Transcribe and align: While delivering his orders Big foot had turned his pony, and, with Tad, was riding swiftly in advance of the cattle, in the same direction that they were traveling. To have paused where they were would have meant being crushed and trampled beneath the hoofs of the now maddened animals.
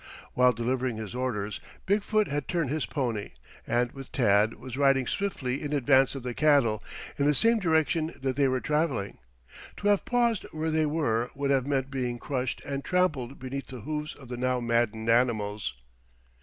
While 0.33 0.51
delivering 0.51 0.95
his 0.97 1.13
orders 1.13 1.59
Big 1.85 2.01
foot 2.01 2.27
had 2.27 2.47
turned 2.47 2.71
his 2.71 2.87
pony, 2.87 3.33
and, 3.67 3.91
with 3.91 4.11
Tad, 4.11 4.55
was 4.55 4.75
riding 4.75 5.05
swiftly 5.05 5.61
in 5.61 5.73
advance 5.73 6.15
of 6.15 6.23
the 6.23 6.33
cattle, 6.33 6.81
in 7.19 7.27
the 7.27 7.35
same 7.35 7.59
direction 7.59 8.15
that 8.19 8.35
they 8.35 8.47
were 8.47 8.61
traveling. 8.61 9.19
To 9.77 9.89
have 9.89 10.03
paused 10.03 10.47
where 10.53 10.71
they 10.71 10.87
were 10.87 11.29
would 11.35 11.51
have 11.51 11.67
meant 11.67 11.91
being 11.91 12.17
crushed 12.17 12.63
and 12.65 12.83
trampled 12.83 13.37
beneath 13.37 13.67
the 13.67 13.81
hoofs 13.81 14.15
of 14.15 14.27
the 14.27 14.37
now 14.37 14.59
maddened 14.59 15.07
animals. 15.07 15.75